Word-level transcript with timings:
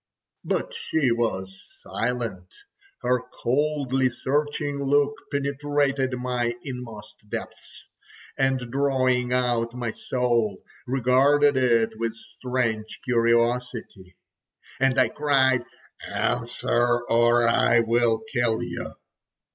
But 0.43 0.73
she 0.73 1.11
was 1.11 1.55
silent. 1.83 2.51
Her 3.03 3.19
coldly 3.21 4.09
searching 4.09 4.83
look 4.83 5.13
penetrated 5.31 6.13
my 6.17 6.55
inmost 6.63 7.29
depths, 7.29 7.87
and 8.35 8.57
drawing 8.71 9.31
out 9.31 9.75
my 9.75 9.91
soul, 9.91 10.63
regarded 10.87 11.55
it 11.55 11.99
with 11.99 12.15
strange 12.15 12.99
curiosity. 13.03 14.15
And 14.79 14.97
I 14.99 15.09
cried: 15.09 15.65
"Answer, 16.11 17.03
or 17.07 17.47
I 17.47 17.81
will 17.81 18.23
kill 18.33 18.63
you!" 18.63 18.95